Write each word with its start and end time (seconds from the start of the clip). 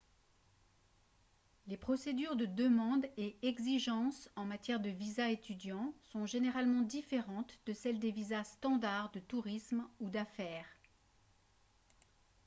les 1.67 1.77
procédures 1.77 2.35
de 2.35 2.47
demande 2.47 3.05
et 3.17 3.37
exigences 3.43 4.29
en 4.35 4.45
matière 4.45 4.79
de 4.79 4.89
visas 4.89 5.29
étudiants 5.29 5.93
sont 6.05 6.25
généralement 6.25 6.81
différentes 6.81 7.59
de 7.67 7.73
celles 7.73 7.99
des 7.99 8.09
visas 8.09 8.45
standard 8.45 9.11
de 9.11 9.19
tourisme 9.19 9.87
ou 9.99 10.09
d'affaires 10.09 10.65